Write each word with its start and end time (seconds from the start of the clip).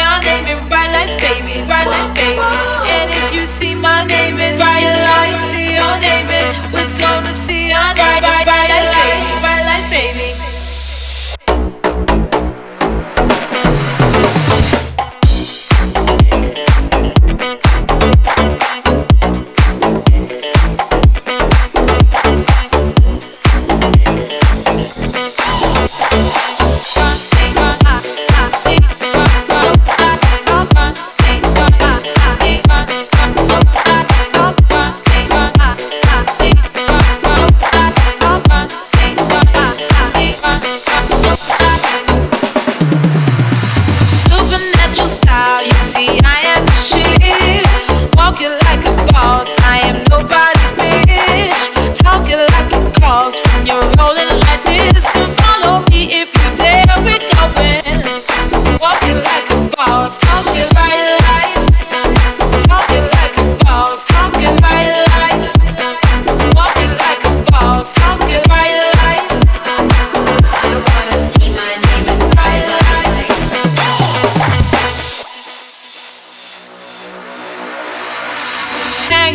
your 0.00 0.16
name 0.24 0.46
in 0.52 0.60
bright 0.68 0.90
lights, 0.96 1.14
baby, 1.20 1.60
bright 1.68 1.88
lights, 1.92 2.10
baby. 2.16 2.40
And 2.96 3.06
if 3.20 3.34
you 3.34 3.44
see 3.44 3.74
my 3.74 4.04
name 4.04 4.36
in 4.46 4.56
bright 4.56 4.88
lights, 5.08 5.40
see 5.52 5.76
your 5.78 5.94
name 6.08 6.28
in, 6.40 6.48
we're 6.72 6.92
gonna 6.98 7.32
see. 7.32 7.59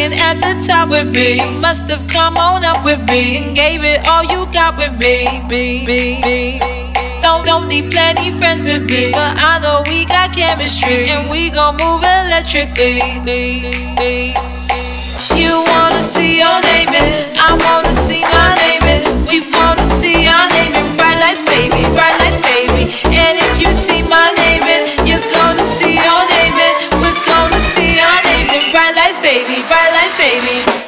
singing 0.00 0.18
at 0.18 0.34
the 0.40 0.66
top 0.66 0.88
with 0.88 1.12
me. 1.14 1.40
You 1.40 1.60
must 1.60 1.88
have 1.88 2.06
come 2.08 2.36
on 2.36 2.64
up 2.64 2.84
with 2.84 3.00
me 3.08 3.38
and 3.38 3.56
gave 3.56 3.84
it 3.84 4.06
all 4.08 4.24
you 4.24 4.46
got 4.52 4.76
with 4.76 4.98
me. 4.98 5.42
Be, 5.48 5.84
be, 5.84 6.22
be. 6.22 6.58
Don't, 7.20 7.44
don't 7.44 7.68
need 7.68 7.90
plenty 7.90 8.32
friends 8.32 8.64
with 8.64 8.88
me, 8.88 9.12
but 9.12 9.34
I 9.36 9.58
know 9.60 9.82
we 9.86 10.06
got 10.06 10.32
chemistry 10.32 11.10
and 11.10 11.30
we 11.30 11.50
gon' 11.50 11.76
move 11.76 12.02
electrically. 12.02 13.00
You 15.36 15.52
wanna 15.68 16.02
see 16.02 16.38
your 16.40 16.58
name 16.72 16.88
in 16.88 17.12
I 17.38 17.52
wanna 17.56 17.92
see 18.06 18.22
my 18.24 18.50
name 18.64 18.84
in. 18.88 19.02
We 19.28 19.38
wanna 19.52 19.84
see 19.84 20.26
our 20.26 20.48
name 20.56 20.74
in 20.74 20.96
bright 20.96 21.20
lights, 21.20 21.42
baby, 21.42 21.82
bright 21.92 22.16
lights, 22.20 22.40
baby. 22.40 22.88
And 23.04 23.34
if 23.36 23.52
you 23.60 23.72
see 23.72 24.02
my 24.02 24.32
name 24.42 24.64
in, 24.64 25.06
you're 25.06 25.28
gonna 25.36 25.64
see 25.64 25.96
your 25.96 26.22
name 26.34 26.56
in. 26.56 26.74
We're 27.00 27.20
gonna 27.24 27.60
see 27.72 28.00
our 28.00 28.20
names 28.28 28.50
in 28.52 28.64
bright 28.72 28.94
lights, 28.96 29.18
baby, 29.20 29.62
bright 29.68 29.79
baby. 30.20 30.79